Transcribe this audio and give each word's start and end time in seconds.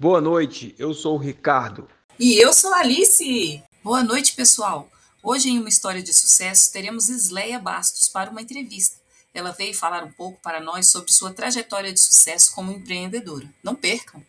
Boa 0.00 0.18
noite, 0.18 0.74
eu 0.78 0.94
sou 0.94 1.16
o 1.16 1.18
Ricardo. 1.18 1.86
E 2.18 2.42
eu 2.42 2.54
sou 2.54 2.72
a 2.72 2.78
Alice. 2.78 3.62
Boa 3.84 4.02
noite, 4.02 4.32
pessoal. 4.32 4.90
Hoje, 5.22 5.50
em 5.50 5.58
uma 5.58 5.68
história 5.68 6.02
de 6.02 6.10
sucesso, 6.14 6.72
teremos 6.72 7.10
Isleia 7.10 7.58
Bastos 7.58 8.08
para 8.08 8.30
uma 8.30 8.40
entrevista. 8.40 8.96
Ela 9.34 9.50
veio 9.50 9.74
falar 9.74 10.02
um 10.02 10.10
pouco 10.10 10.40
para 10.40 10.58
nós 10.58 10.86
sobre 10.86 11.12
sua 11.12 11.34
trajetória 11.34 11.92
de 11.92 12.00
sucesso 12.00 12.54
como 12.54 12.72
empreendedora. 12.72 13.46
Não 13.62 13.74
percam! 13.74 14.24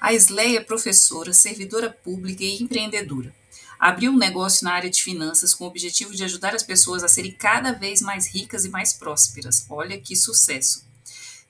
A 0.00 0.12
Isleia 0.12 0.58
é 0.58 0.64
professora, 0.64 1.32
servidora 1.32 1.90
pública 1.90 2.42
e 2.42 2.60
empreendedora. 2.60 3.32
Abriu 3.78 4.10
um 4.10 4.18
negócio 4.18 4.64
na 4.64 4.72
área 4.72 4.90
de 4.90 5.00
finanças 5.00 5.54
com 5.54 5.62
o 5.62 5.68
objetivo 5.68 6.12
de 6.12 6.24
ajudar 6.24 6.56
as 6.56 6.64
pessoas 6.64 7.04
a 7.04 7.08
serem 7.08 7.30
cada 7.30 7.70
vez 7.70 8.02
mais 8.02 8.26
ricas 8.26 8.64
e 8.64 8.68
mais 8.68 8.94
prósperas. 8.94 9.64
Olha 9.70 9.96
que 9.96 10.16
sucesso! 10.16 10.90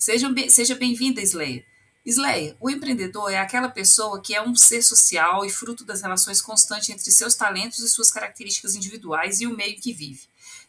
Seja, 0.03 0.27
seja 0.49 0.75
bem-vinda, 0.75 1.21
Isleia. 1.21 1.65
Isleia, 2.05 2.57
o 2.59 2.69
empreendedor 2.69 3.31
é 3.31 3.39
aquela 3.39 3.69
pessoa 3.69 4.21
que 4.21 4.35
é 4.35 4.43
um 4.43 4.53
ser 4.57 4.83
social 4.83 5.45
e 5.45 5.49
fruto 5.49 5.85
das 5.85 6.03
relações 6.03 6.43
constantes 6.43 6.91
entre 6.91 7.09
seus 7.13 7.37
talentos 7.37 7.79
e 7.79 7.89
suas 7.89 8.11
características 8.11 8.75
individuais 8.75 9.41
e 9.41 9.47
o 9.47 9.57
meio 9.57 9.81
que 9.81 9.93
vive. 9.93 10.23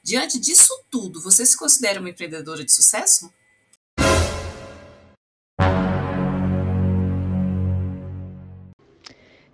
Diante 0.04 0.40
disso 0.40 0.72
tudo, 0.88 1.20
você 1.20 1.48
se 1.48 1.58
considera 1.58 2.00
uma 2.00 2.12
empreendedora 2.12 2.64
de 2.64 2.72
sucesso? 2.72 3.34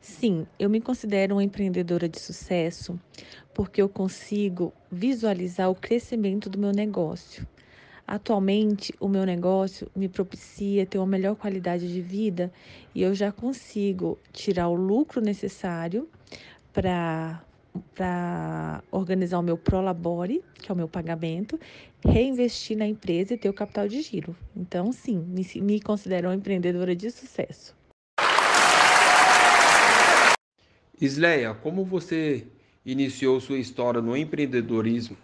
Sim, 0.02 0.46
eu 0.60 0.70
me 0.70 0.82
considero 0.82 1.36
uma 1.36 1.44
empreendedora 1.46 2.10
de 2.10 2.20
sucesso 2.20 3.00
porque 3.54 3.82
eu 3.82 3.88
consigo 3.88 4.74
visualizar 4.92 5.70
o 5.70 5.76
crescimento 5.76 6.50
do 6.50 6.60
meu 6.60 6.74
negócio. 6.74 7.48
Atualmente, 8.12 8.92
o 9.00 9.08
meu 9.08 9.24
negócio 9.24 9.88
me 9.96 10.10
propicia 10.10 10.84
ter 10.84 10.98
uma 10.98 11.06
melhor 11.06 11.36
qualidade 11.36 11.94
de 11.94 12.02
vida 12.02 12.52
e 12.96 13.04
eu 13.04 13.14
já 13.14 13.32
consigo 13.32 14.18
tirar 14.34 14.68
o 14.68 14.74
lucro 14.74 15.22
necessário 15.22 16.10
para 16.74 17.40
para 17.94 18.84
organizar 18.92 19.38
o 19.38 19.44
meu 19.44 19.56
Prolabore, 19.56 20.44
que 20.56 20.72
é 20.72 20.74
o 20.74 20.76
meu 20.76 20.88
pagamento, 20.88 21.60
reinvestir 22.04 22.76
na 22.76 22.88
empresa 22.88 23.36
e 23.36 23.38
ter 23.38 23.48
o 23.48 23.54
capital 23.54 23.88
de 23.88 24.02
giro. 24.02 24.36
Então, 24.56 24.92
sim, 24.92 25.20
me, 25.20 25.46
me 25.62 25.80
considero 25.80 26.30
uma 26.30 26.36
empreendedora 26.36 26.96
de 26.96 27.12
sucesso. 27.12 27.76
Isleia, 31.00 31.54
como 31.54 31.86
você 31.86 32.48
iniciou 32.84 33.40
sua 33.40 33.60
história 33.60 34.02
no 34.02 34.18
empreendedorismo? 34.18 35.16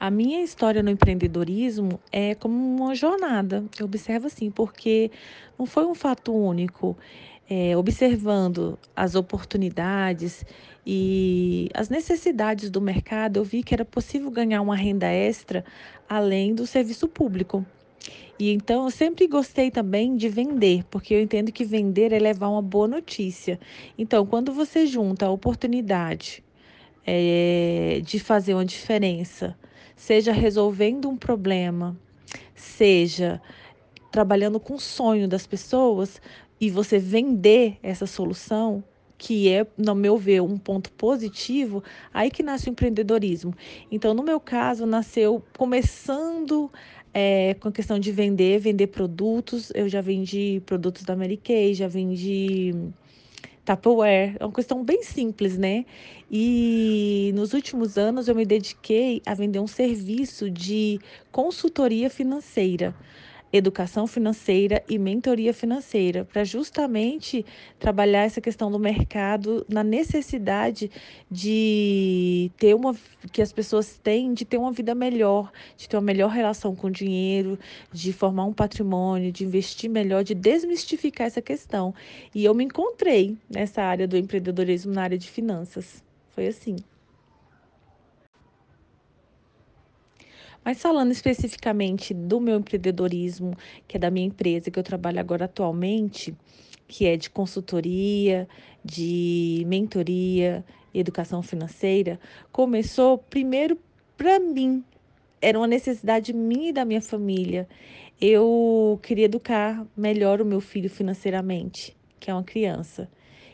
A 0.00 0.10
minha 0.10 0.42
história 0.42 0.82
no 0.82 0.88
empreendedorismo 0.88 2.00
é 2.10 2.34
como 2.34 2.54
uma 2.56 2.94
jornada. 2.94 3.62
Eu 3.78 3.84
observo 3.84 4.28
assim, 4.28 4.50
porque 4.50 5.10
não 5.58 5.66
foi 5.66 5.84
um 5.84 5.94
fato 5.94 6.34
único. 6.34 6.96
É, 7.50 7.76
observando 7.76 8.78
as 8.96 9.14
oportunidades 9.14 10.42
e 10.86 11.68
as 11.74 11.90
necessidades 11.90 12.70
do 12.70 12.80
mercado, 12.80 13.36
eu 13.38 13.44
vi 13.44 13.62
que 13.62 13.74
era 13.74 13.84
possível 13.84 14.30
ganhar 14.30 14.62
uma 14.62 14.74
renda 14.74 15.06
extra 15.06 15.64
além 16.08 16.54
do 16.54 16.66
serviço 16.66 17.06
público. 17.06 17.66
E 18.38 18.52
então 18.52 18.84
eu 18.84 18.90
sempre 18.90 19.26
gostei 19.26 19.70
também 19.70 20.16
de 20.16 20.30
vender, 20.30 20.82
porque 20.90 21.12
eu 21.12 21.20
entendo 21.20 21.52
que 21.52 21.62
vender 21.62 22.10
é 22.14 22.18
levar 22.18 22.48
uma 22.48 22.62
boa 22.62 22.88
notícia. 22.88 23.60
Então, 23.98 24.24
quando 24.24 24.50
você 24.50 24.86
junta 24.86 25.26
a 25.26 25.30
oportunidade 25.30 26.42
é, 27.06 28.00
de 28.02 28.18
fazer 28.18 28.54
uma 28.54 28.64
diferença 28.64 29.54
seja 30.00 30.32
resolvendo 30.32 31.10
um 31.10 31.16
problema, 31.16 31.94
seja 32.54 33.40
trabalhando 34.10 34.58
com 34.58 34.74
o 34.74 34.80
sonho 34.80 35.28
das 35.28 35.46
pessoas 35.46 36.22
e 36.58 36.70
você 36.70 36.98
vender 36.98 37.76
essa 37.82 38.06
solução, 38.06 38.82
que 39.18 39.50
é, 39.50 39.66
no 39.76 39.94
meu 39.94 40.16
ver, 40.16 40.40
um 40.40 40.56
ponto 40.56 40.90
positivo, 40.92 41.84
aí 42.14 42.30
que 42.30 42.42
nasce 42.42 42.70
o 42.70 42.72
empreendedorismo. 42.72 43.54
Então, 43.92 44.14
no 44.14 44.22
meu 44.22 44.40
caso, 44.40 44.86
nasceu 44.86 45.44
começando 45.58 46.72
é, 47.12 47.52
com 47.60 47.68
a 47.68 47.72
questão 47.72 47.98
de 47.98 48.10
vender, 48.10 48.58
vender 48.58 48.86
produtos. 48.86 49.70
Eu 49.74 49.86
já 49.86 50.00
vendi 50.00 50.62
produtos 50.64 51.02
da 51.02 51.14
Mary 51.14 51.36
Kay, 51.36 51.74
já 51.74 51.86
vendi 51.86 52.74
Tupperware. 53.76 54.36
É 54.38 54.44
uma 54.44 54.52
questão 54.52 54.84
bem 54.84 55.02
simples, 55.02 55.56
né? 55.56 55.84
E 56.30 57.32
nos 57.34 57.52
últimos 57.52 57.96
anos 57.96 58.28
eu 58.28 58.34
me 58.34 58.44
dediquei 58.44 59.22
a 59.24 59.34
vender 59.34 59.60
um 59.60 59.66
serviço 59.66 60.50
de 60.50 60.98
consultoria 61.30 62.10
financeira 62.10 62.94
educação 63.52 64.06
financeira 64.06 64.82
e 64.88 64.98
mentoria 64.98 65.52
financeira, 65.52 66.24
para 66.24 66.44
justamente 66.44 67.44
trabalhar 67.78 68.22
essa 68.22 68.40
questão 68.40 68.70
do 68.70 68.78
mercado 68.78 69.66
na 69.68 69.82
necessidade 69.82 70.90
de 71.30 72.50
ter 72.56 72.74
uma 72.74 72.94
que 73.32 73.42
as 73.42 73.52
pessoas 73.52 73.98
têm 74.02 74.32
de 74.32 74.44
ter 74.44 74.56
uma 74.56 74.72
vida 74.72 74.94
melhor, 74.94 75.50
de 75.76 75.88
ter 75.88 75.96
uma 75.96 76.02
melhor 76.02 76.30
relação 76.30 76.74
com 76.74 76.86
o 76.86 76.90
dinheiro, 76.90 77.58
de 77.92 78.12
formar 78.12 78.44
um 78.44 78.52
patrimônio, 78.52 79.32
de 79.32 79.44
investir 79.44 79.90
melhor, 79.90 80.22
de 80.22 80.34
desmistificar 80.34 81.26
essa 81.26 81.42
questão. 81.42 81.94
E 82.34 82.44
eu 82.44 82.54
me 82.54 82.64
encontrei 82.64 83.36
nessa 83.48 83.82
área 83.82 84.06
do 84.06 84.16
empreendedorismo 84.16 84.92
na 84.92 85.02
área 85.02 85.18
de 85.18 85.28
finanças. 85.28 86.02
Foi 86.30 86.46
assim. 86.46 86.76
Mas 90.64 90.80
falando 90.80 91.10
especificamente 91.10 92.12
do 92.12 92.40
meu 92.40 92.58
empreendedorismo, 92.58 93.56
que 93.88 93.96
é 93.96 94.00
da 94.00 94.10
minha 94.10 94.26
empresa 94.26 94.70
que 94.70 94.78
eu 94.78 94.82
trabalho 94.82 95.18
agora 95.18 95.46
atualmente, 95.46 96.34
que 96.86 97.06
é 97.06 97.16
de 97.16 97.30
consultoria, 97.30 98.48
de 98.84 99.64
mentoria, 99.66 100.64
educação 100.92 101.42
financeira, 101.42 102.20
começou 102.52 103.16
primeiro 103.16 103.78
para 104.16 104.38
mim. 104.38 104.84
Era 105.40 105.58
uma 105.58 105.66
necessidade 105.66 106.32
minha 106.32 106.70
e 106.70 106.72
da 106.72 106.84
minha 106.84 107.00
família. 107.00 107.66
Eu 108.20 108.98
queria 109.02 109.24
educar 109.24 109.86
melhor 109.96 110.42
o 110.42 110.44
meu 110.44 110.60
filho 110.60 110.90
financeiramente, 110.90 111.96
que 112.18 112.30
é 112.30 112.34
uma 112.34 112.44
criança. 112.44 113.08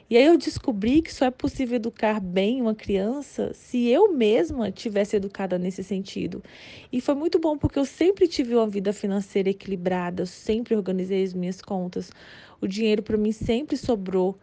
E 0.09 0.17
aí 0.17 0.25
eu 0.25 0.39
descobri 0.39 1.03
que 1.03 1.13
só 1.13 1.25
é 1.25 1.31
possível 1.33 1.75
educar 1.77 2.21
bem 2.21 2.63
uma 2.63 2.77
criança 2.77 3.53
se 3.53 3.89
eu 3.89 4.13
mesma 4.13 4.71
tivesse 4.71 5.17
educada 5.17 5.59
nesse 5.59 5.83
sentido. 5.83 6.45
E 6.93 7.01
foi 7.01 7.17
muito 7.17 7.41
bom 7.41 7.59
porque 7.59 7.77
eu 7.77 7.85
sempre 7.85 8.29
tive 8.29 8.55
uma 8.55 8.69
vida 8.69 8.93
financeira 8.93 9.51
equilibrada, 9.51 10.25
sempre 10.25 10.77
organizei 10.77 11.25
as 11.25 11.35
minhas 11.35 11.61
contas. 11.61 12.13
O 12.61 12.69
dinheiro 12.69 13.03
para 13.03 13.17
mim 13.17 13.33
sempre 13.33 13.77
sobrou. 13.77 14.39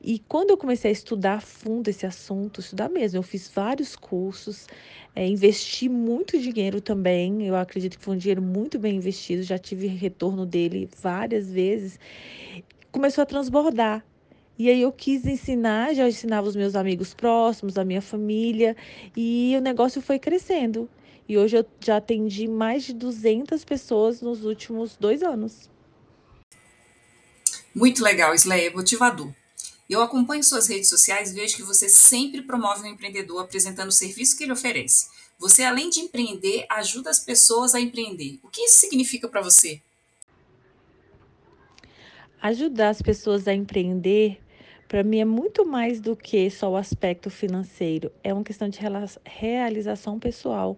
E 0.00 0.20
quando 0.20 0.50
eu 0.50 0.56
comecei 0.56 0.90
a 0.90 0.92
estudar 0.92 1.34
a 1.34 1.40
fundo 1.40 1.88
esse 1.88 2.06
assunto, 2.06 2.60
estudar 2.60 2.88
mesmo, 2.88 3.18
eu 3.18 3.22
fiz 3.24 3.50
vários 3.52 3.96
cursos, 3.96 4.68
é, 5.16 5.26
investi 5.26 5.88
muito 5.88 6.38
dinheiro 6.38 6.80
também. 6.80 7.44
Eu 7.44 7.56
acredito 7.56 7.98
que 7.98 8.04
foi 8.04 8.14
um 8.14 8.18
dinheiro 8.18 8.40
muito 8.40 8.78
bem 8.78 8.94
investido, 8.94 9.42
já 9.42 9.58
tive 9.58 9.88
retorno 9.88 10.46
dele 10.46 10.88
várias 11.02 11.50
vezes. 11.50 11.98
Começou 12.92 13.22
a 13.22 13.26
transbordar. 13.26 14.04
E 14.58 14.68
aí 14.68 14.82
eu 14.82 14.90
quis 14.90 15.24
ensinar, 15.24 15.94
já 15.94 16.08
ensinava 16.08 16.48
os 16.48 16.56
meus 16.56 16.74
amigos 16.74 17.14
próximos, 17.14 17.78
a 17.78 17.84
minha 17.84 18.02
família, 18.02 18.76
e 19.16 19.54
o 19.56 19.60
negócio 19.60 20.02
foi 20.02 20.18
crescendo. 20.18 20.90
E 21.28 21.38
hoje 21.38 21.58
eu 21.58 21.66
já 21.78 21.98
atendi 21.98 22.48
mais 22.48 22.82
de 22.82 22.92
200 22.92 23.64
pessoas 23.64 24.20
nos 24.20 24.44
últimos 24.44 24.96
dois 24.96 25.22
anos. 25.22 25.70
Muito 27.72 28.02
legal, 28.02 28.34
Sleia, 28.34 28.68
é 28.68 28.70
motivador. 28.74 29.32
Eu 29.88 30.02
acompanho 30.02 30.42
suas 30.42 30.66
redes 30.66 30.88
sociais 30.88 31.30
e 31.30 31.34
vejo 31.34 31.54
que 31.54 31.62
você 31.62 31.88
sempre 31.88 32.42
promove 32.42 32.82
um 32.82 32.90
empreendedor 32.90 33.42
apresentando 33.42 33.90
o 33.90 33.92
serviço 33.92 34.36
que 34.36 34.42
ele 34.42 34.52
oferece. 34.52 35.06
Você, 35.38 35.62
além 35.62 35.88
de 35.88 36.00
empreender, 36.00 36.66
ajuda 36.68 37.10
as 37.10 37.20
pessoas 37.20 37.76
a 37.76 37.80
empreender. 37.80 38.40
O 38.42 38.48
que 38.48 38.62
isso 38.62 38.80
significa 38.80 39.28
para 39.28 39.40
você? 39.40 39.80
Ajudar 42.42 42.88
as 42.88 43.00
pessoas 43.00 43.46
a 43.46 43.54
empreender 43.54 44.40
para 44.88 45.04
mim 45.04 45.20
é 45.20 45.24
muito 45.24 45.66
mais 45.66 46.00
do 46.00 46.16
que 46.16 46.50
só 46.50 46.72
o 46.72 46.76
aspecto 46.76 47.28
financeiro, 47.28 48.10
é 48.24 48.32
uma 48.32 48.42
questão 48.42 48.70
de 48.70 48.80
realização 49.26 50.18
pessoal. 50.18 50.76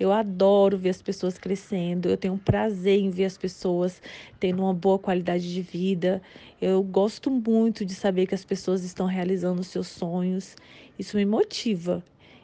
Eu 0.00 0.10
adoro 0.10 0.76
ver 0.76 0.88
as 0.88 1.02
pessoas 1.02 1.38
crescendo, 1.38 2.08
eu 2.08 2.16
tenho 2.16 2.36
prazer 2.38 2.98
em 2.98 3.10
ver 3.10 3.26
as 3.26 3.36
pessoas 3.36 4.02
tendo 4.40 4.62
uma 4.62 4.74
boa 4.74 4.98
qualidade 4.98 5.52
de 5.52 5.62
vida. 5.62 6.20
Eu 6.60 6.82
gosto 6.82 7.30
muito 7.30 7.84
de 7.84 7.94
saber 7.94 8.26
que 8.26 8.34
as 8.34 8.44
pessoas 8.44 8.82
estão 8.82 9.06
realizando 9.06 9.60
os 9.60 9.68
seus 9.68 9.86
sonhos. 9.86 10.56
Isso 10.98 11.16
me 11.16 11.24
motiva. 11.24 12.02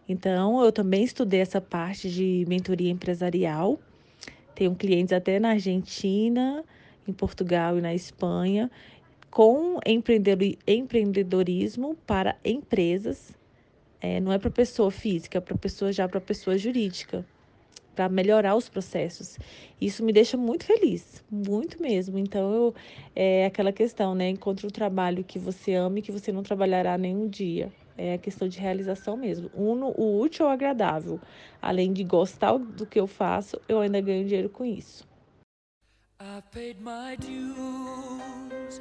Então, 0.08 0.62
eu 0.62 0.70
também 0.70 1.02
estudei 1.02 1.40
essa 1.40 1.60
parte 1.60 2.08
de 2.08 2.44
mentoria 2.46 2.90
empresarial. 2.90 3.80
Tenho 4.54 4.74
clientes 4.76 5.12
até 5.12 5.40
na 5.40 5.50
Argentina, 5.50 6.62
em 7.08 7.12
Portugal 7.12 7.78
e 7.78 7.80
na 7.80 7.94
Espanha 7.94 8.70
com 9.30 9.78
empreendedorismo 10.66 11.96
para 12.06 12.36
empresas. 12.44 13.32
É, 14.00 14.18
não 14.18 14.32
é 14.32 14.38
para 14.38 14.50
pessoa 14.50 14.90
física, 14.90 15.38
é 15.38 15.40
para 15.40 15.56
pessoa 15.56 15.92
já 15.92 16.08
para 16.08 16.20
pessoa 16.20 16.56
jurídica, 16.56 17.24
para 17.94 18.08
melhorar 18.08 18.56
os 18.56 18.68
processos. 18.68 19.38
Isso 19.78 20.02
me 20.02 20.12
deixa 20.12 20.36
muito 20.36 20.64
feliz, 20.64 21.22
muito 21.30 21.80
mesmo. 21.80 22.18
Então, 22.18 22.52
eu, 22.52 22.74
é 23.14 23.44
aquela 23.44 23.72
questão, 23.72 24.14
né? 24.14 24.30
Encontre 24.30 24.66
um 24.66 24.70
trabalho 24.70 25.22
que 25.22 25.38
você 25.38 25.74
ame, 25.74 26.00
que 26.00 26.10
você 26.10 26.32
não 26.32 26.42
trabalhará 26.42 26.96
nenhum 26.96 27.28
dia. 27.28 27.70
É 27.98 28.14
a 28.14 28.18
questão 28.18 28.48
de 28.48 28.58
realização 28.58 29.18
mesmo. 29.18 29.50
Uno 29.54 29.92
o 29.98 30.18
útil 30.18 30.46
ao 30.46 30.52
agradável. 30.52 31.20
Além 31.60 31.92
de 31.92 32.02
gostar 32.02 32.56
do 32.56 32.86
que 32.86 32.98
eu 32.98 33.06
faço, 33.06 33.60
eu 33.68 33.80
ainda 33.80 34.00
ganho 34.00 34.24
dinheiro 34.24 34.48
com 34.48 34.64
isso. 34.64 35.06
I 36.22 36.42
paid 36.50 36.80
my 36.82 37.16
dues, 37.16 38.80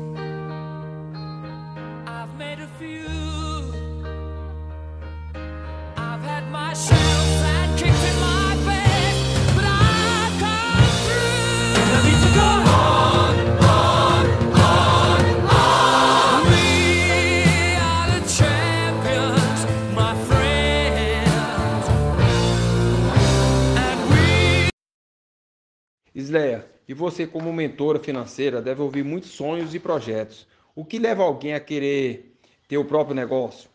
e 26.91 26.93
você 26.93 27.25
como 27.25 27.53
mentora 27.53 27.99
financeira 27.99 28.61
deve 28.61 28.81
ouvir 28.81 29.01
muitos 29.01 29.31
sonhos 29.31 29.73
e 29.73 29.79
projetos. 29.79 30.45
O 30.75 30.83
que 30.83 30.99
leva 30.99 31.23
alguém 31.23 31.53
a 31.53 31.59
querer 31.59 32.35
ter 32.67 32.77
o 32.77 32.83
próprio 32.83 33.15
negócio? 33.15 33.69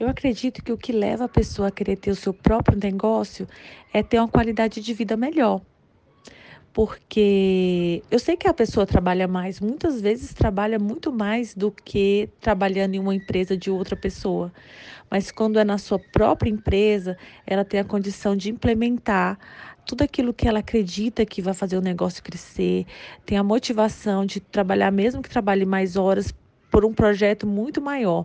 Eu 0.00 0.08
acredito 0.08 0.64
que 0.64 0.72
o 0.72 0.76
que 0.76 0.90
leva 0.90 1.26
a 1.26 1.28
pessoa 1.28 1.68
a 1.68 1.70
querer 1.70 1.94
ter 1.94 2.10
o 2.10 2.16
seu 2.16 2.34
próprio 2.34 2.76
negócio 2.76 3.46
é 3.92 4.02
ter 4.02 4.18
uma 4.18 4.26
qualidade 4.26 4.80
de 4.80 4.92
vida 4.92 5.16
melhor. 5.16 5.60
Porque 6.72 8.02
eu 8.10 8.18
sei 8.18 8.36
que 8.36 8.48
a 8.48 8.54
pessoa 8.54 8.84
trabalha 8.84 9.28
mais, 9.28 9.60
muitas 9.60 10.00
vezes 10.00 10.34
trabalha 10.34 10.78
muito 10.78 11.12
mais 11.12 11.54
do 11.54 11.70
que 11.70 12.28
trabalhando 12.40 12.96
em 12.96 12.98
uma 12.98 13.14
empresa 13.14 13.56
de 13.56 13.70
outra 13.70 13.94
pessoa. 13.94 14.52
Mas 15.08 15.30
quando 15.32 15.58
é 15.58 15.64
na 15.64 15.78
sua 15.78 15.98
própria 15.98 16.50
empresa, 16.50 17.16
ela 17.46 17.64
tem 17.64 17.78
a 17.78 17.84
condição 17.84 18.36
de 18.36 18.50
implementar 18.50 19.36
tudo 19.90 20.02
aquilo 20.02 20.32
que 20.32 20.46
ela 20.46 20.60
acredita 20.60 21.26
que 21.26 21.42
vai 21.42 21.52
fazer 21.52 21.76
o 21.76 21.80
negócio 21.80 22.22
crescer, 22.22 22.86
tem 23.26 23.36
a 23.36 23.42
motivação 23.42 24.24
de 24.24 24.38
trabalhar, 24.38 24.92
mesmo 24.92 25.20
que 25.20 25.28
trabalhe 25.28 25.66
mais 25.66 25.96
horas, 25.96 26.32
por 26.70 26.84
um 26.84 26.94
projeto 26.94 27.44
muito 27.44 27.80
maior. 27.80 28.24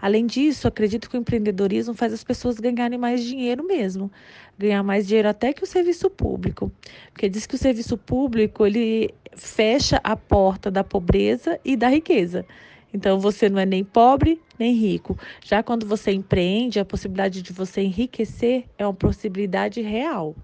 Além 0.00 0.24
disso, 0.26 0.68
acredito 0.68 1.10
que 1.10 1.16
o 1.16 1.18
empreendedorismo 1.18 1.92
faz 1.92 2.12
as 2.12 2.22
pessoas 2.22 2.60
ganharem 2.60 2.96
mais 2.96 3.24
dinheiro 3.24 3.66
mesmo, 3.66 4.12
ganhar 4.56 4.84
mais 4.84 5.04
dinheiro 5.04 5.28
até 5.28 5.52
que 5.52 5.64
o 5.64 5.66
serviço 5.66 6.08
público, 6.08 6.70
porque 7.12 7.28
diz 7.28 7.46
que 7.46 7.56
o 7.56 7.58
serviço 7.58 7.98
público 7.98 8.64
ele 8.64 9.12
fecha 9.34 10.00
a 10.04 10.14
porta 10.14 10.70
da 10.70 10.84
pobreza 10.84 11.58
e 11.64 11.76
da 11.76 11.88
riqueza. 11.88 12.46
Então 12.94 13.18
você 13.18 13.48
não 13.48 13.58
é 13.58 13.66
nem 13.66 13.82
pobre 13.82 14.40
nem 14.56 14.72
rico. 14.72 15.18
Já 15.44 15.64
quando 15.64 15.84
você 15.84 16.12
empreende, 16.12 16.78
a 16.78 16.84
possibilidade 16.84 17.42
de 17.42 17.52
você 17.52 17.82
enriquecer 17.82 18.66
é 18.78 18.86
uma 18.86 18.94
possibilidade 18.94 19.80
real. 19.80 20.36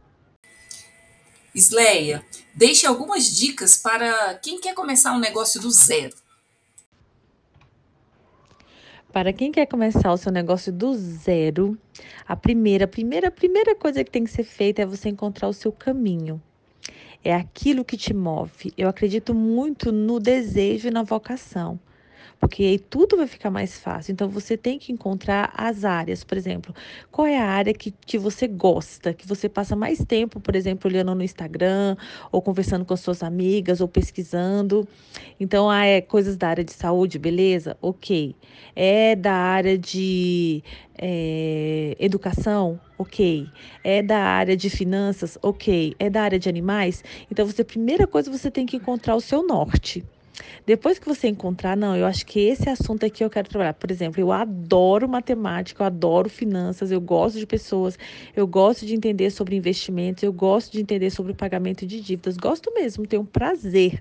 Isleia, 1.58 2.24
deixe 2.54 2.86
algumas 2.86 3.24
dicas 3.36 3.76
para 3.76 4.34
quem 4.34 4.60
quer 4.60 4.74
começar 4.74 5.12
um 5.12 5.18
negócio 5.18 5.60
do 5.60 5.70
zero. 5.70 6.14
Para 9.12 9.32
quem 9.32 9.50
quer 9.50 9.66
começar 9.66 10.12
o 10.12 10.16
seu 10.16 10.30
negócio 10.30 10.72
do 10.72 10.94
zero, 10.94 11.76
a 12.26 12.36
primeira, 12.36 12.86
primeira, 12.86 13.30
primeira 13.30 13.74
coisa 13.74 14.04
que 14.04 14.10
tem 14.10 14.22
que 14.22 14.30
ser 14.30 14.44
feita 14.44 14.82
é 14.82 14.86
você 14.86 15.08
encontrar 15.08 15.48
o 15.48 15.52
seu 15.52 15.72
caminho. 15.72 16.40
É 17.24 17.34
aquilo 17.34 17.84
que 17.84 17.96
te 17.96 18.14
move. 18.14 18.72
Eu 18.76 18.88
acredito 18.88 19.34
muito 19.34 19.90
no 19.90 20.20
desejo 20.20 20.86
e 20.86 20.92
na 20.92 21.02
vocação 21.02 21.80
porque 22.40 22.62
aí 22.62 22.78
tudo 22.78 23.16
vai 23.16 23.26
ficar 23.26 23.50
mais 23.50 23.78
fácil. 23.78 24.12
Então 24.12 24.28
você 24.28 24.56
tem 24.56 24.78
que 24.78 24.92
encontrar 24.92 25.52
as 25.56 25.84
áreas, 25.84 26.22
por 26.22 26.38
exemplo, 26.38 26.74
qual 27.10 27.26
é 27.26 27.38
a 27.38 27.44
área 27.44 27.74
que, 27.74 27.90
que 27.90 28.18
você 28.18 28.46
gosta, 28.46 29.12
que 29.12 29.26
você 29.26 29.48
passa 29.48 29.74
mais 29.74 30.04
tempo, 30.04 30.40
por 30.40 30.54
exemplo, 30.54 30.90
olhando 30.90 31.14
no 31.14 31.22
Instagram, 31.22 31.96
ou 32.30 32.40
conversando 32.40 32.84
com 32.84 32.94
as 32.94 33.00
suas 33.00 33.22
amigas, 33.22 33.80
ou 33.80 33.88
pesquisando. 33.88 34.86
Então, 35.40 35.68
ah, 35.68 35.84
é 35.84 36.00
coisas 36.00 36.36
da 36.36 36.48
área 36.48 36.64
de 36.64 36.72
saúde, 36.72 37.18
beleza? 37.18 37.76
Ok. 37.82 38.34
É 38.74 39.16
da 39.16 39.34
área 39.34 39.76
de 39.76 40.62
é, 40.96 41.96
educação, 41.98 42.80
ok. 42.96 43.52
É 43.82 44.02
da 44.02 44.18
área 44.18 44.56
de 44.56 44.70
finanças, 44.70 45.36
ok. 45.42 45.94
É 45.98 46.08
da 46.08 46.22
área 46.22 46.38
de 46.38 46.48
animais. 46.48 47.02
Então, 47.30 47.44
você, 47.46 47.64
primeira 47.64 48.06
coisa, 48.06 48.30
você 48.30 48.50
tem 48.50 48.66
que 48.66 48.76
encontrar 48.76 49.16
o 49.16 49.20
seu 49.20 49.46
norte. 49.46 50.04
Depois 50.66 50.98
que 50.98 51.08
você 51.08 51.28
encontrar, 51.28 51.76
não, 51.76 51.96
eu 51.96 52.06
acho 52.06 52.24
que 52.26 52.40
esse 52.40 52.68
assunto 52.68 53.04
aqui 53.04 53.24
eu 53.24 53.30
quero 53.30 53.48
trabalhar. 53.48 53.74
Por 53.74 53.90
exemplo, 53.90 54.20
eu 54.20 54.30
adoro 54.32 55.08
matemática, 55.08 55.82
eu 55.82 55.86
adoro 55.86 56.28
finanças, 56.28 56.90
eu 56.90 57.00
gosto 57.00 57.38
de 57.38 57.46
pessoas, 57.46 57.98
eu 58.36 58.46
gosto 58.46 58.84
de 58.84 58.94
entender 58.94 59.30
sobre 59.30 59.56
investimentos, 59.56 60.22
eu 60.22 60.32
gosto 60.32 60.72
de 60.72 60.80
entender 60.80 61.10
sobre 61.10 61.32
o 61.32 61.34
pagamento 61.34 61.86
de 61.86 62.00
dívidas, 62.00 62.36
gosto 62.36 62.72
mesmo, 62.74 63.06
tenho 63.06 63.22
um 63.22 63.26
prazer. 63.26 64.00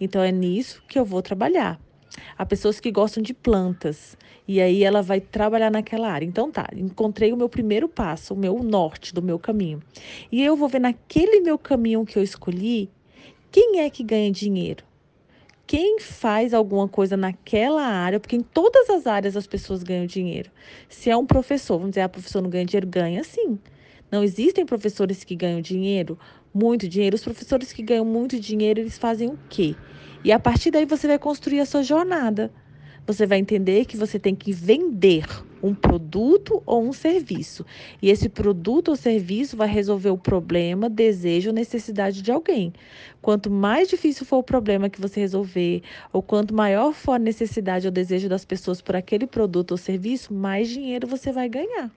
Então 0.00 0.22
é 0.22 0.30
nisso 0.30 0.82
que 0.88 0.98
eu 0.98 1.04
vou 1.04 1.22
trabalhar. 1.22 1.80
Há 2.38 2.46
pessoas 2.46 2.80
que 2.80 2.90
gostam 2.90 3.22
de 3.22 3.34
plantas 3.34 4.16
e 4.46 4.60
aí 4.60 4.84
ela 4.84 5.02
vai 5.02 5.20
trabalhar 5.20 5.70
naquela 5.70 6.08
área. 6.08 6.24
Então 6.24 6.50
tá, 6.50 6.68
encontrei 6.74 7.32
o 7.32 7.36
meu 7.36 7.48
primeiro 7.48 7.88
passo, 7.88 8.32
o 8.32 8.36
meu 8.36 8.62
norte 8.62 9.12
do 9.12 9.22
meu 9.22 9.38
caminho. 9.38 9.82
E 10.30 10.42
eu 10.42 10.56
vou 10.56 10.68
ver 10.68 10.80
naquele 10.80 11.40
meu 11.40 11.58
caminho 11.58 12.04
que 12.04 12.18
eu 12.18 12.22
escolhi, 12.22 12.88
quem 13.50 13.80
é 13.80 13.90
que 13.90 14.04
ganha 14.04 14.30
dinheiro? 14.30 14.85
Quem 15.66 16.00
faz 16.00 16.54
alguma 16.54 16.86
coisa 16.86 17.16
naquela 17.16 17.82
área, 17.82 18.20
porque 18.20 18.36
em 18.36 18.42
todas 18.42 18.88
as 18.88 19.06
áreas 19.06 19.36
as 19.36 19.46
pessoas 19.46 19.82
ganham 19.82 20.06
dinheiro. 20.06 20.50
Se 20.88 21.10
é 21.10 21.16
um 21.16 21.26
professor, 21.26 21.78
vamos 21.78 21.90
dizer, 21.90 22.02
a 22.02 22.04
ah, 22.04 22.08
professora 22.08 22.42
não 22.42 22.50
ganha 22.50 22.64
dinheiro, 22.64 22.86
ganha 22.86 23.24
sim. 23.24 23.58
Não 24.10 24.22
existem 24.22 24.64
professores 24.64 25.24
que 25.24 25.34
ganham 25.34 25.60
dinheiro, 25.60 26.18
muito 26.54 26.88
dinheiro. 26.88 27.16
Os 27.16 27.24
professores 27.24 27.72
que 27.72 27.82
ganham 27.82 28.04
muito 28.04 28.38
dinheiro, 28.38 28.80
eles 28.80 28.96
fazem 28.96 29.28
o 29.28 29.38
quê? 29.48 29.74
E 30.22 30.30
a 30.30 30.38
partir 30.38 30.70
daí 30.70 30.86
você 30.86 31.08
vai 31.08 31.18
construir 31.18 31.60
a 31.60 31.66
sua 31.66 31.82
jornada 31.82 32.52
você 33.06 33.24
vai 33.24 33.38
entender 33.38 33.84
que 33.84 33.96
você 33.96 34.18
tem 34.18 34.34
que 34.34 34.52
vender 34.52 35.24
um 35.66 35.74
produto 35.74 36.62
ou 36.64 36.82
um 36.86 36.92
serviço. 36.92 37.64
E 38.00 38.10
esse 38.10 38.28
produto 38.28 38.88
ou 38.88 38.96
serviço 38.96 39.56
vai 39.56 39.68
resolver 39.68 40.10
o 40.10 40.18
problema, 40.18 40.88
desejo 40.88 41.50
ou 41.50 41.54
necessidade 41.54 42.22
de 42.22 42.30
alguém. 42.30 42.72
Quanto 43.20 43.50
mais 43.50 43.88
difícil 43.88 44.24
for 44.24 44.38
o 44.38 44.42
problema 44.42 44.88
que 44.88 45.00
você 45.00 45.20
resolver, 45.20 45.82
ou 46.12 46.22
quanto 46.22 46.54
maior 46.54 46.92
for 46.92 47.12
a 47.12 47.18
necessidade 47.18 47.86
ou 47.86 47.92
desejo 47.92 48.28
das 48.28 48.44
pessoas 48.44 48.80
por 48.80 48.96
aquele 48.96 49.26
produto 49.26 49.72
ou 49.72 49.76
serviço, 49.76 50.32
mais 50.32 50.68
dinheiro 50.68 51.06
você 51.06 51.32
vai 51.32 51.48
ganhar. 51.48 51.90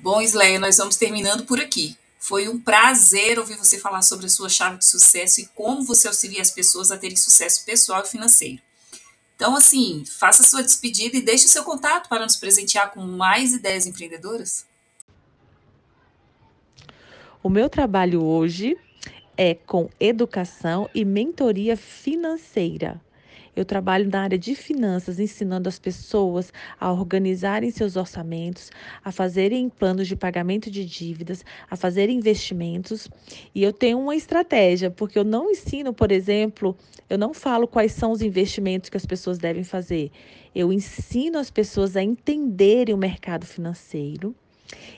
Bom, 0.00 0.20
Isleia, 0.20 0.58
nós 0.58 0.76
vamos 0.76 0.96
terminando 0.96 1.46
por 1.46 1.58
aqui. 1.58 1.96
Foi 2.26 2.48
um 2.48 2.58
prazer 2.58 3.38
ouvir 3.38 3.58
você 3.58 3.78
falar 3.78 4.00
sobre 4.00 4.24
a 4.24 4.30
sua 4.30 4.48
chave 4.48 4.78
de 4.78 4.86
sucesso 4.86 5.42
e 5.42 5.46
como 5.48 5.84
você 5.84 6.08
auxilia 6.08 6.40
as 6.40 6.50
pessoas 6.50 6.90
a 6.90 6.96
terem 6.96 7.18
sucesso 7.18 7.66
pessoal 7.66 8.02
e 8.02 8.08
financeiro. 8.08 8.62
Então, 9.36 9.54
assim, 9.54 10.04
faça 10.06 10.42
a 10.42 10.46
sua 10.46 10.62
despedida 10.62 11.18
e 11.18 11.20
deixe 11.20 11.44
o 11.44 11.50
seu 11.50 11.62
contato 11.62 12.08
para 12.08 12.24
nos 12.24 12.36
presentear 12.36 12.92
com 12.92 13.02
mais 13.02 13.52
ideias 13.52 13.84
empreendedoras. 13.84 14.64
O 17.42 17.50
meu 17.50 17.68
trabalho 17.68 18.24
hoje 18.24 18.74
é 19.36 19.54
com 19.54 19.90
educação 20.00 20.88
e 20.94 21.04
mentoria 21.04 21.76
financeira. 21.76 23.03
Eu 23.56 23.64
trabalho 23.64 24.08
na 24.10 24.22
área 24.22 24.38
de 24.38 24.54
finanças, 24.54 25.20
ensinando 25.20 25.68
as 25.68 25.78
pessoas 25.78 26.52
a 26.78 26.90
organizarem 26.92 27.70
seus 27.70 27.96
orçamentos, 27.96 28.70
a 29.04 29.12
fazerem 29.12 29.68
planos 29.68 30.08
de 30.08 30.16
pagamento 30.16 30.70
de 30.70 30.84
dívidas, 30.84 31.44
a 31.70 31.76
fazerem 31.76 32.18
investimentos. 32.18 33.08
E 33.54 33.62
eu 33.62 33.72
tenho 33.72 33.98
uma 34.00 34.16
estratégia, 34.16 34.90
porque 34.90 35.18
eu 35.18 35.24
não 35.24 35.50
ensino, 35.50 35.92
por 35.92 36.10
exemplo, 36.10 36.76
eu 37.08 37.16
não 37.16 37.32
falo 37.32 37.68
quais 37.68 37.92
são 37.92 38.10
os 38.10 38.22
investimentos 38.22 38.90
que 38.90 38.96
as 38.96 39.06
pessoas 39.06 39.38
devem 39.38 39.62
fazer. 39.62 40.10
Eu 40.54 40.72
ensino 40.72 41.38
as 41.38 41.50
pessoas 41.50 41.96
a 41.96 42.02
entenderem 42.02 42.94
o 42.94 42.98
mercado 42.98 43.46
financeiro. 43.46 44.34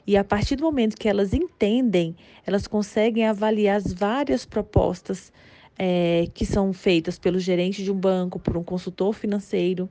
E 0.07 0.17
a 0.17 0.25
partir 0.25 0.57
do 0.57 0.63
momento 0.63 0.97
que 0.97 1.09
elas 1.09 1.35
entendem, 1.35 2.17
elas 2.47 2.67
conseguem 2.67 3.27
avaliar 3.27 3.77
as 3.77 3.93
várias 3.93 4.47
propostas 4.47 5.33
é, 5.79 6.27
que 6.33 6.47
são 6.47 6.73
feitas 6.73 7.19
pelo 7.19 7.39
gerente 7.39 7.83
de 7.83 7.91
um 7.91 7.95
banco, 7.95 8.39
por 8.39 8.57
um 8.57 8.65
consultor 8.65 9.13
financeiro. 9.13 9.89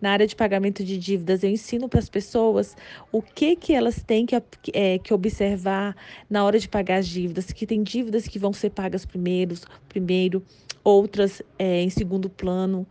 Na 0.00 0.10
área 0.10 0.26
de 0.26 0.34
pagamento 0.34 0.84
de 0.84 0.96
dívidas, 0.96 1.42
eu 1.42 1.50
ensino 1.50 1.88
para 1.88 1.98
as 1.98 2.08
pessoas 2.08 2.76
o 3.12 3.20
que, 3.20 3.56
que 3.56 3.74
elas 3.74 4.02
têm 4.02 4.24
que, 4.24 4.34
é, 4.72 4.98
que 4.98 5.12
observar 5.12 5.96
na 6.28 6.44
hora 6.44 6.58
de 6.58 6.68
pagar 6.68 6.98
as 6.98 7.06
dívidas, 7.06 7.52
que 7.52 7.66
tem 7.66 7.82
dívidas 7.82 8.26
que 8.26 8.38
vão 8.38 8.52
ser 8.52 8.70
pagas 8.70 9.04
primeiros, 9.04 9.64
primeiro, 9.88 10.42
outras 10.82 11.42
é, 11.58 11.82
em 11.82 11.90
segundo 11.90 12.30
plano 12.30 12.86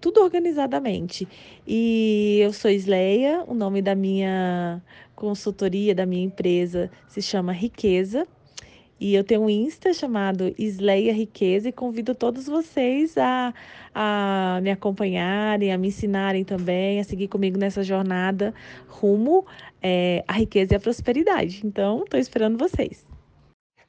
tudo 0.00 0.22
organizadamente. 0.22 1.26
E 1.66 2.38
eu 2.40 2.52
sou 2.52 2.70
Isleia, 2.70 3.44
o 3.46 3.54
nome 3.54 3.82
da 3.82 3.94
minha 3.94 4.82
consultoria, 5.14 5.94
da 5.94 6.06
minha 6.06 6.24
empresa 6.24 6.90
se 7.08 7.20
chama 7.20 7.52
Riqueza. 7.52 8.26
E 9.00 9.14
eu 9.14 9.22
tenho 9.22 9.42
um 9.42 9.50
Insta 9.50 9.94
chamado 9.94 10.52
Isleia 10.58 11.12
Riqueza 11.12 11.68
e 11.68 11.72
convido 11.72 12.14
todos 12.14 12.46
vocês 12.46 13.16
a, 13.16 13.54
a 13.94 14.60
me 14.62 14.70
acompanharem, 14.70 15.72
a 15.72 15.78
me 15.78 15.88
ensinarem 15.88 16.44
também, 16.44 16.98
a 16.98 17.04
seguir 17.04 17.28
comigo 17.28 17.56
nessa 17.56 17.82
jornada 17.82 18.52
rumo 18.88 19.46
é, 19.80 20.24
à 20.26 20.32
riqueza 20.32 20.74
e 20.74 20.76
à 20.76 20.80
prosperidade. 20.80 21.60
Então, 21.64 22.02
estou 22.02 22.18
esperando 22.18 22.58
vocês. 22.58 23.06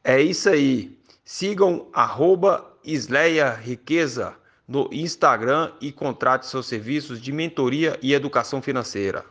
É 0.04 0.22
isso 0.22 0.50
aí. 0.50 0.98
Sigam 1.26 1.88
Isleia 2.84 3.52
Riqueza 3.52 4.36
no 4.68 4.88
Instagram 4.92 5.72
e 5.82 5.92
contrate 5.92 6.46
seus 6.46 6.68
serviços 6.68 7.20
de 7.20 7.32
mentoria 7.32 7.98
e 8.02 8.14
educação 8.14 8.62
financeira. 8.62 9.26